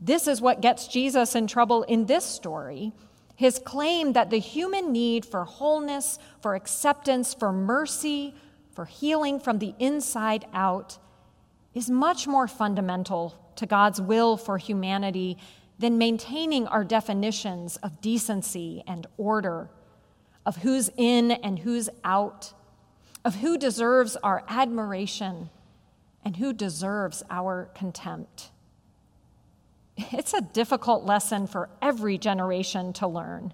this 0.00 0.28
is 0.28 0.40
what 0.40 0.60
gets 0.60 0.86
Jesus 0.88 1.34
in 1.34 1.46
trouble 1.46 1.82
in 1.84 2.06
this 2.06 2.24
story. 2.24 2.92
His 3.34 3.58
claim 3.58 4.12
that 4.14 4.30
the 4.30 4.38
human 4.38 4.92
need 4.92 5.24
for 5.24 5.44
wholeness, 5.44 6.18
for 6.40 6.54
acceptance, 6.54 7.34
for 7.34 7.52
mercy, 7.52 8.34
for 8.72 8.84
healing 8.84 9.40
from 9.40 9.58
the 9.58 9.74
inside 9.78 10.46
out 10.52 10.98
is 11.74 11.90
much 11.90 12.26
more 12.26 12.48
fundamental 12.48 13.36
to 13.56 13.66
God's 13.66 14.00
will 14.00 14.36
for 14.36 14.58
humanity 14.58 15.36
than 15.78 15.98
maintaining 15.98 16.66
our 16.66 16.84
definitions 16.84 17.76
of 17.78 18.00
decency 18.00 18.82
and 18.86 19.06
order, 19.16 19.70
of 20.44 20.56
who's 20.56 20.90
in 20.96 21.30
and 21.30 21.60
who's 21.60 21.88
out, 22.04 22.52
of 23.24 23.36
who 23.36 23.56
deserves 23.58 24.16
our 24.16 24.44
admiration 24.48 25.50
and 26.24 26.36
who 26.36 26.52
deserves 26.52 27.22
our 27.30 27.70
contempt. 27.74 28.50
It's 29.98 30.32
a 30.32 30.40
difficult 30.40 31.04
lesson 31.04 31.48
for 31.48 31.68
every 31.82 32.18
generation 32.18 32.92
to 32.94 33.08
learn 33.08 33.52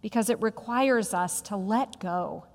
because 0.00 0.30
it 0.30 0.40
requires 0.40 1.12
us 1.12 1.40
to 1.42 1.56
let 1.56 1.98
go 1.98 2.46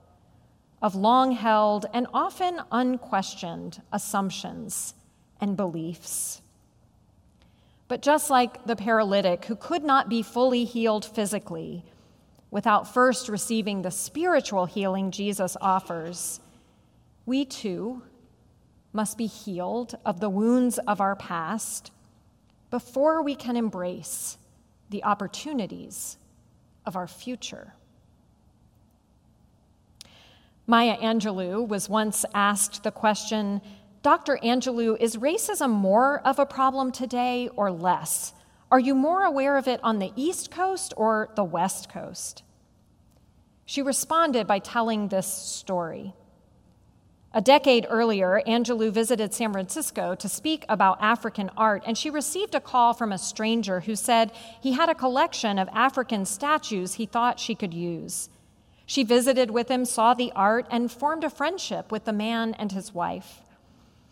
of 0.82 0.96
long 0.96 1.34
held 1.34 1.86
and 1.94 2.08
often 2.14 2.62
unquestioned 2.72 3.82
assumptions 3.92 4.94
and 5.42 5.58
beliefs. 5.58 6.42
But 7.90 8.02
just 8.02 8.30
like 8.30 8.66
the 8.66 8.76
paralytic 8.78 9.46
who 9.46 9.58
could 9.58 9.84
not 9.84 10.08
be 10.08 10.22
fully 10.22 10.64
healed 10.64 11.04
physically 11.04 11.84
without 12.52 12.94
first 12.94 13.28
receiving 13.28 13.82
the 13.82 13.92
spiritual 13.92 14.66
healing 14.66 15.12
Jesus 15.12 15.58
offers, 15.60 16.40
we 17.26 17.44
too 17.44 18.04
must 18.94 19.18
be 19.18 19.26
healed 19.26 19.96
of 20.06 20.22
the 20.22 20.30
wounds 20.30 20.78
of 20.80 21.02
our 21.02 21.16
past 21.18 21.92
before 22.74 23.22
we 23.22 23.36
can 23.36 23.56
embrace 23.56 24.36
the 24.90 25.04
opportunities 25.04 26.18
of 26.88 26.96
our 26.96 27.06
future. 27.06 27.76
Maya 30.66 30.98
Angelou 30.98 31.68
was 31.68 31.88
once 31.88 32.26
asked 32.34 32.82
the 32.82 32.90
question 32.90 33.62
Dr. 34.02 34.40
Angelou, 34.44 35.00
is 35.00 35.18
racism 35.18 35.70
more 35.70 36.20
of 36.26 36.40
a 36.40 36.48
problem 36.48 36.92
today 36.92 37.48
or 37.56 37.72
less? 37.72 38.34
Are 38.72 38.80
you 38.80 38.96
more 38.96 39.24
aware 39.24 39.56
of 39.56 39.68
it 39.68 39.80
on 39.84 40.00
the 40.00 40.12
East 40.16 40.50
Coast 40.50 40.96
or 40.98 41.30
the 41.36 41.44
West 41.44 41.90
Coast? 41.90 42.42
She 43.68 43.84
responded 43.84 44.48
by 44.48 44.58
telling 44.58 45.10
this 45.10 45.28
story. 45.28 46.16
A 47.36 47.42
decade 47.42 47.88
earlier, 47.90 48.44
Angelou 48.46 48.92
visited 48.92 49.34
San 49.34 49.52
Francisco 49.52 50.14
to 50.14 50.30
speak 50.30 50.66
about 50.70 51.02
African 51.02 51.50
art, 51.58 51.82
and 51.84 51.98
she 51.98 52.12
received 52.12 52.54
a 52.54 52.60
call 52.60 52.94
from 52.94 53.12
a 53.12 53.18
stranger 53.18 53.80
who 53.80 53.96
said 53.96 54.32
he 54.62 54.74
had 54.74 54.88
a 54.88 54.96
collection 54.96 55.58
of 55.58 55.68
African 55.74 56.26
statues 56.26 56.94
he 56.94 57.08
thought 57.08 57.40
she 57.40 57.56
could 57.56 57.74
use. 57.74 58.30
She 58.86 59.04
visited 59.04 59.50
with 59.50 59.70
him, 59.70 59.84
saw 59.84 60.14
the 60.14 60.32
art, 60.36 60.68
and 60.70 60.92
formed 60.92 61.24
a 61.24 61.30
friendship 61.30 61.92
with 61.92 62.06
the 62.06 62.14
man 62.14 62.54
and 62.54 62.72
his 62.72 62.94
wife. 62.94 63.42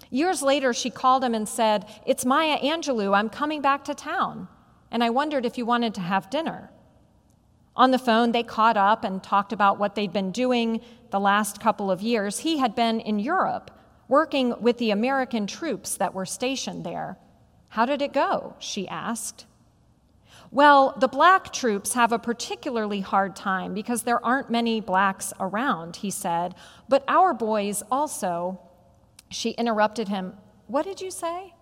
Years 0.10 0.42
later, 0.42 0.74
she 0.74 0.90
called 0.90 1.24
him 1.24 1.36
and 1.36 1.48
said, 1.48 1.86
It's 2.08 2.26
Maya 2.26 2.58
Angelou. 2.58 3.16
I'm 3.16 3.30
coming 3.30 3.62
back 3.62 3.84
to 3.84 3.94
town. 3.94 4.48
And 4.90 5.04
I 5.04 5.12
wondered 5.12 5.46
if 5.46 5.60
you 5.60 5.66
wanted 5.66 5.94
to 5.94 6.02
have 6.02 6.32
dinner. 6.32 6.72
On 7.76 7.92
the 7.92 8.00
phone, 8.00 8.32
they 8.32 8.44
caught 8.44 8.78
up 8.78 9.04
and 9.04 9.24
talked 9.24 9.54
about 9.54 9.80
what 9.80 9.96
they'd 9.96 10.12
been 10.12 10.32
doing 10.32 10.82
the 11.10 11.20
last 11.20 11.62
couple 11.62 11.90
of 11.90 12.02
years. 12.02 12.40
He 12.40 12.58
had 12.58 12.76
been 12.76 13.00
in 13.00 13.20
Europe 13.20 13.72
working 14.08 14.54
with 14.62 14.78
the 14.78 14.92
American 14.92 15.48
troops 15.48 15.96
that 15.96 16.14
were 16.14 16.26
stationed 16.26 16.86
there. 16.86 17.18
How 17.70 17.86
did 17.86 18.02
it 18.02 18.12
go? 18.12 18.56
She 18.60 18.88
asked. 18.90 19.46
Well, 20.52 20.94
the 21.00 21.08
black 21.08 21.54
troops 21.54 21.94
have 21.94 22.12
a 22.12 22.20
particularly 22.20 23.00
hard 23.00 23.38
time 23.38 23.74
because 23.74 24.04
there 24.04 24.24
aren't 24.24 24.50
many 24.50 24.82
blacks 24.82 25.32
around, 25.40 25.96
he 25.98 26.12
said. 26.12 26.56
But 26.90 27.06
our 27.08 27.34
boys 27.34 27.84
also. 27.90 28.60
She 29.30 29.52
interrupted 29.52 30.10
him. 30.10 30.34
What 30.68 30.84
did 30.84 31.00
you 31.00 31.10
say? 31.10 31.54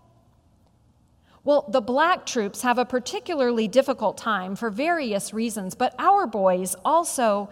Well, 1.44 1.66
the 1.70 1.82
black 1.82 2.26
troops 2.26 2.62
have 2.62 2.78
a 2.78 2.86
particularly 2.86 3.68
difficult 3.68 4.18
time 4.18 4.56
for 4.56 4.70
various 4.70 5.34
reasons, 5.34 5.76
but 5.76 5.96
our 5.98 6.28
boys 6.28 6.76
also. 6.84 7.50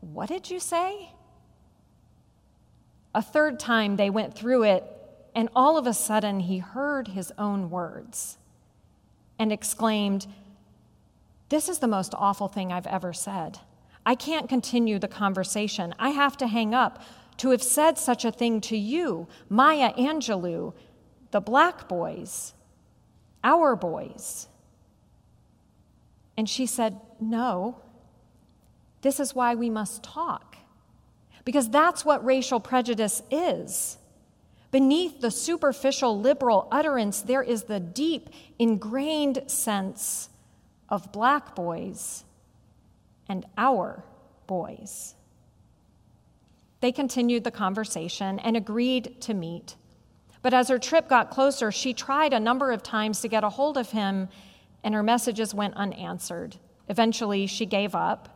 What 0.00 0.28
did 0.28 0.50
you 0.50 0.60
say? 0.60 1.10
A 3.14 3.22
third 3.22 3.60
time 3.60 3.96
they 3.96 4.10
went 4.10 4.34
through 4.34 4.64
it, 4.64 4.84
and 5.34 5.48
all 5.54 5.78
of 5.78 5.86
a 5.86 5.94
sudden 5.94 6.40
he 6.40 6.58
heard 6.58 7.08
his 7.08 7.32
own 7.38 7.70
words 7.70 8.38
and 9.38 9.52
exclaimed, 9.52 10.26
This 11.48 11.68
is 11.68 11.78
the 11.78 11.86
most 11.86 12.14
awful 12.16 12.48
thing 12.48 12.72
I've 12.72 12.86
ever 12.86 13.12
said. 13.12 13.60
I 14.04 14.14
can't 14.14 14.48
continue 14.48 14.98
the 14.98 15.08
conversation. 15.08 15.94
I 15.98 16.10
have 16.10 16.36
to 16.38 16.46
hang 16.46 16.74
up. 16.74 17.02
To 17.38 17.50
have 17.50 17.62
said 17.62 17.98
such 17.98 18.24
a 18.24 18.30
thing 18.30 18.60
to 18.62 18.76
you, 18.76 19.26
Maya 19.48 19.92
Angelou, 19.94 20.72
the 21.30 21.40
black 21.40 21.88
boys, 21.88 22.54
our 23.44 23.76
boys. 23.76 24.48
And 26.36 26.48
she 26.48 26.66
said, 26.66 26.98
No, 27.20 27.80
this 29.02 29.20
is 29.20 29.34
why 29.34 29.54
we 29.54 29.70
must 29.70 30.02
talk. 30.02 30.56
Because 31.44 31.68
that's 31.68 32.04
what 32.04 32.24
racial 32.24 32.58
prejudice 32.58 33.22
is. 33.30 33.98
Beneath 34.70 35.20
the 35.20 35.30
superficial 35.30 36.18
liberal 36.18 36.66
utterance, 36.72 37.20
there 37.20 37.42
is 37.42 37.64
the 37.64 37.78
deep, 37.78 38.30
ingrained 38.58 39.44
sense 39.46 40.30
of 40.88 41.12
black 41.12 41.54
boys 41.54 42.24
and 43.28 43.46
our 43.56 44.02
boys. 44.46 45.14
They 46.80 46.92
continued 46.92 47.44
the 47.44 47.50
conversation 47.50 48.38
and 48.40 48.56
agreed 48.56 49.20
to 49.22 49.34
meet. 49.34 49.76
But 50.44 50.52
as 50.52 50.68
her 50.68 50.78
trip 50.78 51.08
got 51.08 51.30
closer, 51.30 51.72
she 51.72 51.94
tried 51.94 52.34
a 52.34 52.38
number 52.38 52.70
of 52.70 52.82
times 52.82 53.22
to 53.22 53.28
get 53.28 53.44
a 53.44 53.48
hold 53.48 53.78
of 53.78 53.92
him, 53.92 54.28
and 54.82 54.94
her 54.94 55.02
messages 55.02 55.54
went 55.54 55.72
unanswered. 55.74 56.56
Eventually, 56.86 57.46
she 57.46 57.64
gave 57.64 57.94
up. 57.94 58.28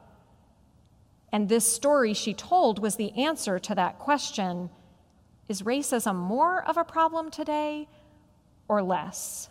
And 1.30 1.50
this 1.50 1.70
story 1.70 2.14
she 2.14 2.32
told 2.32 2.78
was 2.78 2.96
the 2.96 3.12
answer 3.12 3.58
to 3.58 3.74
that 3.74 3.98
question 3.98 4.70
Is 5.50 5.60
racism 5.60 6.16
more 6.16 6.66
of 6.66 6.78
a 6.78 6.84
problem 6.84 7.30
today 7.30 7.88
or 8.68 8.82
less? 8.82 9.50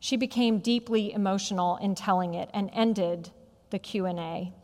She 0.00 0.16
became 0.16 0.58
deeply 0.58 1.12
emotional 1.12 1.76
in 1.76 1.94
telling 1.94 2.32
it 2.32 2.48
and 2.54 2.70
ended 2.72 3.30
the 3.68 3.78
Q&A. 3.78 4.54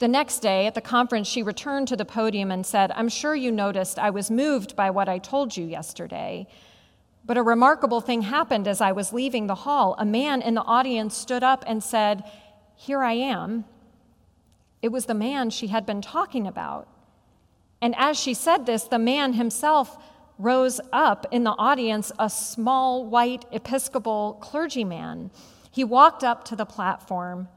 The 0.00 0.08
next 0.08 0.38
day 0.38 0.66
at 0.66 0.74
the 0.74 0.80
conference, 0.80 1.28
she 1.28 1.42
returned 1.42 1.86
to 1.88 1.96
the 1.96 2.06
podium 2.06 2.50
and 2.50 2.64
said, 2.64 2.90
I'm 2.92 3.10
sure 3.10 3.34
you 3.34 3.52
noticed 3.52 3.98
I 3.98 4.08
was 4.08 4.30
moved 4.30 4.74
by 4.74 4.88
what 4.88 5.10
I 5.10 5.18
told 5.18 5.58
you 5.58 5.66
yesterday. 5.66 6.46
But 7.26 7.36
a 7.36 7.42
remarkable 7.42 8.00
thing 8.00 8.22
happened 8.22 8.66
as 8.66 8.80
I 8.80 8.92
was 8.92 9.12
leaving 9.12 9.46
the 9.46 9.56
hall. 9.56 9.94
A 9.98 10.06
man 10.06 10.40
in 10.40 10.54
the 10.54 10.62
audience 10.62 11.14
stood 11.14 11.44
up 11.44 11.64
and 11.66 11.84
said, 11.84 12.24
Here 12.76 13.02
I 13.02 13.12
am. 13.12 13.66
It 14.80 14.90
was 14.90 15.04
the 15.04 15.12
man 15.12 15.50
she 15.50 15.66
had 15.66 15.84
been 15.84 16.00
talking 16.00 16.46
about. 16.46 16.88
And 17.82 17.94
as 17.98 18.18
she 18.18 18.32
said 18.32 18.64
this, 18.64 18.84
the 18.84 18.98
man 18.98 19.34
himself 19.34 20.02
rose 20.38 20.80
up 20.94 21.26
in 21.30 21.44
the 21.44 21.54
audience, 21.58 22.10
a 22.18 22.30
small 22.30 23.04
white 23.04 23.44
Episcopal 23.52 24.38
clergyman. 24.40 25.30
He 25.70 25.84
walked 25.84 26.24
up 26.24 26.46
to 26.46 26.56
the 26.56 26.64
platform 26.64 27.48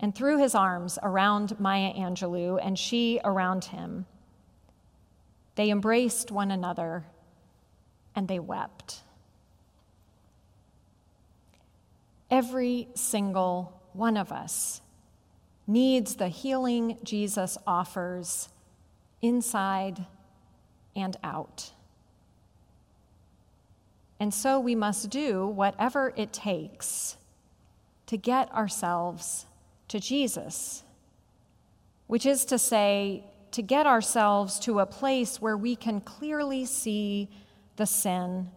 and 0.00 0.14
threw 0.14 0.38
his 0.38 0.54
arms 0.54 0.98
around 1.02 1.60
Maya 1.60 1.92
Angelou 1.92 2.58
and 2.60 2.78
she 2.78 3.20
around 3.22 3.66
him. 3.66 4.06
They 5.54 5.70
embraced 5.70 6.32
one 6.32 6.50
another 6.50 7.04
and 8.16 8.26
they 8.26 8.38
wept. 8.38 9.02
Every 12.30 12.88
single 12.94 13.78
one 13.92 14.16
of 14.16 14.32
us 14.32 14.80
needs 15.66 16.16
the 16.16 16.28
healing 16.28 16.96
Jesus 17.04 17.58
offers 17.66 18.48
inside 19.20 20.06
and 20.96 21.16
out. 21.22 21.72
And 24.18 24.32
so 24.32 24.58
we 24.60 24.74
must 24.74 25.10
do 25.10 25.46
whatever 25.46 26.12
it 26.16 26.32
takes 26.32 27.16
to 28.06 28.16
get 28.16 28.52
ourselves 28.52 29.46
to 29.90 29.98
Jesus, 29.98 30.84
which 32.06 32.24
is 32.24 32.44
to 32.46 32.58
say, 32.58 33.24
to 33.50 33.60
get 33.60 33.86
ourselves 33.86 34.60
to 34.60 34.78
a 34.78 34.86
place 34.86 35.40
where 35.40 35.56
we 35.56 35.74
can 35.74 36.00
clearly 36.00 36.64
see 36.64 37.28
the 37.74 37.86
sin, 37.86 38.48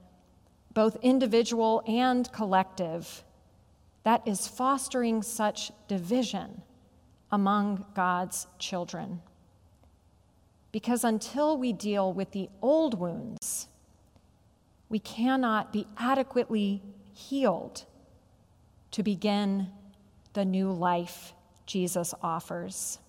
both 0.74 0.96
individual 1.02 1.84
and 1.88 2.32
collective, 2.32 3.24
that 4.04 4.22
is 4.28 4.48
fostering 4.48 5.24
such 5.24 5.72
division 5.88 6.62
among 7.32 7.84
God's 7.96 8.46
children. 8.60 9.20
Because 10.72 11.04
until 11.04 11.58
we 11.58 11.74
deal 11.74 12.14
with 12.14 12.30
the 12.32 12.48
old 12.62 13.00
wounds, 13.00 13.68
we 14.88 15.00
cannot 15.00 15.74
be 15.74 15.88
adequately 15.98 16.84
healed 17.12 17.86
to 18.92 19.02
begin 19.02 19.72
the 20.34 20.46
new 20.46 20.72
life 20.72 21.34
Jesus 21.66 22.14
offers. 22.22 23.00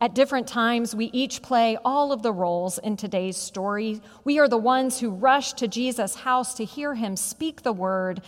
At 0.00 0.16
different 0.16 0.48
times, 0.48 0.96
we 0.96 1.06
each 1.12 1.42
play 1.42 1.78
all 1.84 2.10
of 2.10 2.22
the 2.22 2.32
roles 2.32 2.78
in 2.78 2.96
today's 2.96 3.36
story. 3.36 4.00
We 4.24 4.40
are 4.40 4.48
the 4.48 4.58
ones 4.58 4.98
who 4.98 5.10
rush 5.10 5.52
to 5.54 5.68
Jesus' 5.68 6.16
house 6.16 6.54
to 6.54 6.64
hear 6.64 6.94
him 6.94 7.16
speak 7.16 7.62
the 7.62 7.72
word, 7.72 8.20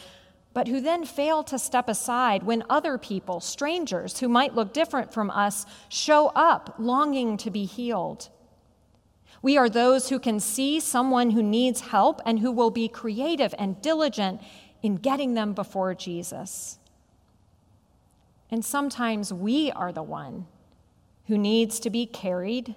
but 0.53 0.69
who 0.69 0.81
then 0.81 1.05
fail 1.05 1.43
to 1.43 1.59
step 1.59 1.89
aside 1.89 2.45
when 2.45 2.63
other 2.71 2.97
people, 2.97 3.41
strangers 3.41 4.21
who 4.21 4.29
might 4.29 4.55
look 4.55 4.73
different 4.73 5.13
from 5.13 5.31
us, 5.31 5.67
show 5.89 6.29
up 6.37 6.77
longing 6.79 7.37
to 7.39 7.51
be 7.51 7.65
healed. 7.65 8.29
We 9.43 9.59
are 9.59 9.69
those 9.69 10.09
who 10.09 10.21
can 10.21 10.39
see 10.39 10.79
someone 10.79 11.33
who 11.33 11.43
needs 11.43 11.81
help 11.81 12.23
and 12.25 12.39
who 12.39 12.53
will 12.53 12.71
be 12.71 12.87
creative 12.87 13.53
and 13.59 13.83
diligent 13.83 14.41
in 14.81 14.95
getting 14.95 15.35
them 15.35 15.55
before 15.55 15.93
Jesus. 15.95 16.79
And 18.51 18.65
sometimes 18.65 19.33
we 19.33 19.71
are 19.73 19.93
the 19.93 20.03
one 20.03 20.47
who 21.27 21.39
needs 21.39 21.81
to 21.81 21.91
be 21.91 22.07
carried, 22.07 22.75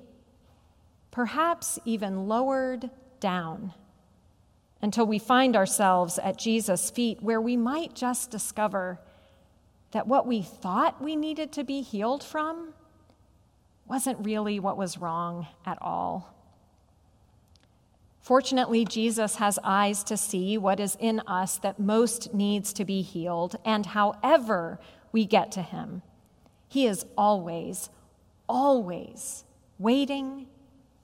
perhaps 1.12 1.78
even 1.86 2.28
lowered 2.28 2.90
down, 3.20 3.74
until 4.82 5.06
we 5.06 5.20
find 5.20 5.56
ourselves 5.56 6.20
at 6.20 6.38
Jesus' 6.38 6.90
feet, 6.90 7.22
where 7.22 7.42
we 7.42 7.58
might 7.58 7.96
just 7.96 8.32
discover 8.32 9.00
that 9.92 10.08
what 10.08 10.28
we 10.28 10.42
thought 10.42 11.02
we 11.02 11.16
needed 11.16 11.52
to 11.54 11.64
be 11.64 11.82
healed 11.82 12.24
from 12.24 12.74
wasn't 13.88 14.26
really 14.26 14.60
what 14.60 14.78
was 14.78 14.98
wrong 14.98 15.48
at 15.66 15.78
all. 15.82 16.34
Fortunately, 18.20 18.84
Jesus 18.84 19.36
has 19.38 19.58
eyes 19.64 20.04
to 20.04 20.18
see 20.18 20.58
what 20.58 20.82
is 20.82 20.98
in 21.00 21.22
us 21.22 21.58
that 21.60 21.80
most 21.80 22.34
needs 22.34 22.74
to 22.74 22.84
be 22.84 23.02
healed, 23.02 23.56
and 23.64 23.86
however 23.86 24.80
we 25.12 25.26
get 25.26 25.52
to 25.54 25.62
him. 25.62 26.02
He 26.68 26.86
is 26.86 27.06
always, 27.18 27.90
always 28.48 29.44
waiting 29.80 30.48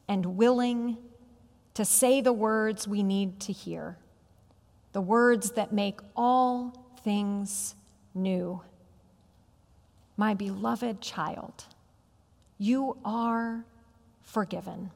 and 0.08 0.38
willing 0.38 0.98
to 1.74 1.86
say 1.86 2.22
the 2.22 2.34
words 2.34 2.88
we 2.88 3.02
need 3.02 3.40
to 3.42 3.54
hear, 3.54 3.98
the 4.92 5.02
words 5.02 5.52
that 5.52 5.74
make 5.74 6.00
all 6.16 6.74
things 7.04 7.76
new. 8.14 8.62
My 10.18 10.34
beloved 10.34 11.02
child, 11.02 11.66
you 12.58 12.98
are 13.04 13.66
forgiven. 14.22 14.92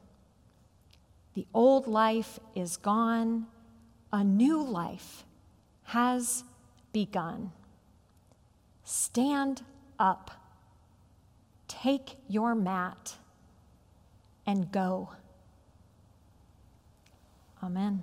The 1.34 1.46
old 1.52 1.86
life 1.86 2.38
is 2.54 2.76
gone, 2.76 3.46
a 4.12 4.22
new 4.22 4.62
life 4.62 5.24
has 5.84 6.44
begun. 6.92 7.52
Stand 8.90 9.60
up, 9.98 10.30
take 11.68 12.16
your 12.26 12.54
mat, 12.54 13.16
and 14.46 14.72
go. 14.72 15.10
Amen. 17.62 18.02